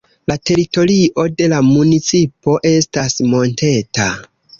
La 0.29 0.35
teritorio 0.49 1.25
de 1.41 1.49
la 1.51 1.59
municipo 1.67 2.55
estas 2.71 3.19
monteta. 3.35 4.09